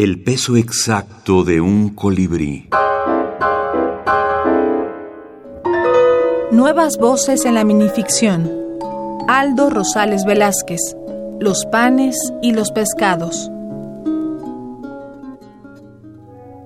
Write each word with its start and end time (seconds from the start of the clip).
El 0.00 0.22
peso 0.22 0.56
exacto 0.56 1.42
de 1.42 1.60
un 1.60 1.88
colibrí. 1.88 2.68
Nuevas 6.52 6.98
voces 6.98 7.44
en 7.44 7.56
la 7.56 7.64
minificción. 7.64 8.48
Aldo 9.26 9.70
Rosales 9.70 10.24
Velázquez. 10.24 10.78
Los 11.40 11.66
panes 11.66 12.14
y 12.42 12.52
los 12.52 12.70
pescados. 12.70 13.50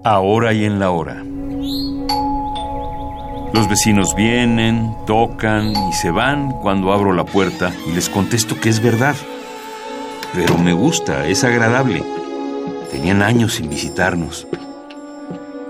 Ahora 0.05 0.53
y 0.53 0.67
en 0.67 0.79
la 0.79 0.91
hora. 0.91 1.25
Los 3.55 3.67
vecinos 3.71 4.15
vienen, 4.15 4.95
tocan 5.07 5.71
y 5.71 5.93
se 5.95 6.11
van 6.11 6.53
cuando 6.61 6.93
abro 6.93 7.15
la 7.15 7.25
puerta 7.25 7.73
y 7.89 7.93
les 7.93 8.11
contesto 8.11 8.61
que 8.61 8.69
es 8.69 8.83
verdad. 8.83 9.17
Pero 10.35 10.59
me 10.59 10.75
gusta, 10.75 11.27
es 11.27 11.45
agradable. 11.45 12.05
Tenían 12.93 13.23
años 13.23 13.55
sin 13.55 13.71
visitarnos. 13.71 14.47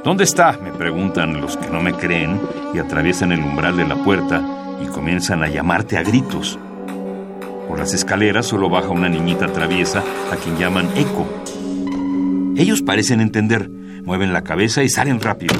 ¿Dónde 0.03 0.25
está? 0.25 0.59
me 0.61 0.73
preguntan 0.73 1.41
los 1.41 1.57
que 1.57 1.71
no 1.71 1.81
me 1.81 1.95
creen 1.95 2.41
y 2.75 2.81
atraviesan 2.81 3.31
el 3.31 3.39
umbral 3.39 3.77
de 3.77 3.87
la 3.87 3.95
puerta 3.95 4.43
y 4.83 4.87
comienzan 4.87 5.45
a 5.45 5.49
llamarte 5.49 5.97
a 5.97 6.03
gritos. 6.03 6.59
Por 7.69 7.79
las 7.79 7.95
escaleras 7.95 8.47
solo 8.47 8.69
baja 8.69 8.89
una 8.89 9.09
niñita 9.09 9.47
traviesa 9.47 10.03
a 10.33 10.37
quien 10.37 10.59
llaman 10.59 10.91
Eco. 10.97 11.25
Ellos 12.57 12.83
parecen 12.83 13.21
entender, 13.21 13.71
mueven 13.71 14.33
la 14.33 14.43
cabeza 14.43 14.83
y 14.83 14.89
salen 14.89 15.21
rápido. 15.21 15.55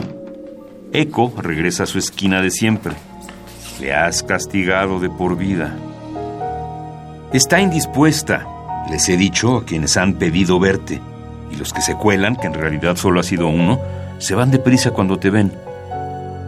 Eco 0.93 1.33
regresa 1.37 1.85
a 1.85 1.87
su 1.87 1.99
esquina 1.99 2.43
de 2.43 2.51
siempre. 2.51 2.95
Le 3.81 3.95
has 3.95 4.25
castigado 4.25 4.99
de 4.99 5.11
por 5.11 5.39
vida. 5.39 5.77
Está 7.33 7.61
indispuesta, 7.61 8.49
les 8.91 9.09
he 9.09 9.17
dicho 9.17 9.59
a 9.59 9.65
quienes 9.65 9.97
han 9.97 10.15
pedido 10.15 10.59
verte. 10.59 11.01
Y 11.53 11.57
los 11.57 11.73
que 11.73 11.83
se 11.83 11.97
cuelan, 11.97 12.37
que 12.37 12.47
en 12.47 12.55
realidad 12.55 12.97
solo 12.97 13.21
ha 13.21 13.23
sido 13.23 13.47
uno, 13.49 13.81
se 14.19 14.35
van 14.35 14.51
deprisa 14.51 14.91
cuando 14.91 15.19
te 15.19 15.31
ven. 15.31 15.53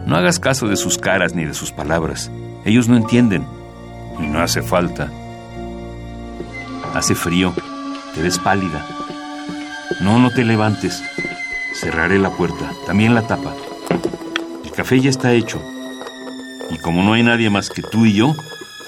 No 0.05 0.15
hagas 0.15 0.39
caso 0.39 0.67
de 0.67 0.75
sus 0.75 0.97
caras 0.97 1.33
ni 1.33 1.45
de 1.45 1.53
sus 1.53 1.71
palabras. 1.71 2.31
Ellos 2.65 2.87
no 2.87 2.97
entienden. 2.97 3.45
Y 4.19 4.27
no 4.27 4.41
hace 4.41 4.61
falta. 4.61 5.09
Hace 6.93 7.15
frío. 7.15 7.53
Te 8.13 8.21
ves 8.21 8.39
pálida. 8.39 8.85
No, 10.01 10.19
no 10.19 10.31
te 10.31 10.43
levantes. 10.43 11.03
Cerraré 11.73 12.17
la 12.19 12.29
puerta, 12.29 12.71
también 12.87 13.13
la 13.13 13.27
tapa 13.27 13.53
café 14.75 14.99
ya 14.99 15.09
está 15.09 15.33
hecho. 15.33 15.61
Y 16.69 16.77
como 16.77 17.01
no 17.01 17.13
hay 17.13 17.23
nadie 17.23 17.49
más 17.49 17.69
que 17.69 17.81
tú 17.81 18.05
y 18.05 18.13
yo, 18.13 18.35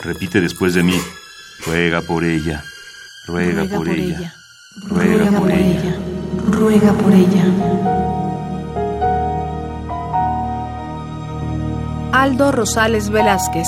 repite 0.03 0.41
después 0.41 0.73
de 0.73 0.83
mí, 0.83 0.99
ruega 1.65 2.01
por 2.01 2.23
ella, 2.23 2.63
ruega, 3.25 3.63
por, 3.65 3.87
ella, 3.87 4.33
ruega, 4.83 5.31
por, 5.31 5.46
ella, 5.46 5.46
ruega 6.57 6.91
por 6.93 7.13
ella. 7.13 7.45
Aldo 12.11 12.51
Rosales 12.51 13.09
Velázquez, 13.09 13.67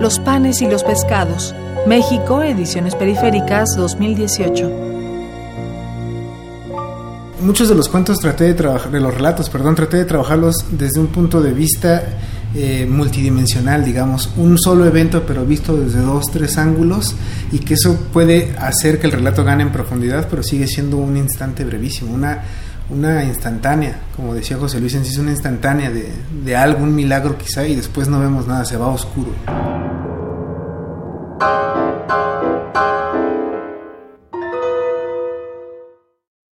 Los 0.00 0.20
panes 0.20 0.62
y 0.62 0.66
los 0.70 0.84
pescados, 0.84 1.54
México, 1.86 2.42
Ediciones 2.42 2.94
Periféricas 2.94 3.74
2018 3.76 4.88
muchos 7.40 7.68
de 7.68 7.74
los 7.74 7.88
cuentos 7.88 8.18
traté 8.18 8.44
de 8.44 8.54
trabajar, 8.54 8.90
de 8.90 9.00
los 9.00 9.14
relatos, 9.14 9.48
perdón, 9.48 9.74
traté 9.74 9.96
de 9.96 10.04
trabajarlos 10.04 10.66
desde 10.70 11.00
un 11.00 11.06
punto 11.06 11.40
de 11.40 11.52
vista 11.52 12.02
eh, 12.54 12.86
multidimensional, 12.88 13.84
digamos, 13.84 14.30
un 14.36 14.58
solo 14.58 14.86
evento 14.86 15.24
pero 15.26 15.44
visto 15.44 15.76
desde 15.76 16.00
dos, 16.00 16.24
tres 16.32 16.56
ángulos 16.56 17.14
y 17.52 17.58
que 17.58 17.74
eso 17.74 17.96
puede 18.12 18.54
hacer 18.58 18.98
que 18.98 19.06
el 19.06 19.12
relato 19.12 19.44
gane 19.44 19.62
en 19.62 19.70
profundidad, 19.70 20.28
pero 20.30 20.42
sigue 20.42 20.66
siendo 20.66 20.96
un 20.96 21.16
instante 21.16 21.64
brevísimo, 21.64 22.14
una, 22.14 22.42
una 22.90 23.22
instantánea, 23.24 24.00
como 24.16 24.34
decía 24.34 24.56
José 24.56 24.80
Luis, 24.80 24.94
es 24.94 25.18
una 25.18 25.32
instantánea 25.32 25.90
de, 25.90 26.10
de 26.44 26.56
algo, 26.56 26.82
un 26.82 26.94
milagro 26.94 27.36
quizá 27.36 27.66
y 27.66 27.76
después 27.76 28.08
no 28.08 28.18
vemos 28.18 28.46
nada, 28.46 28.64
se 28.64 28.76
va 28.76 28.88
oscuro. 28.88 29.97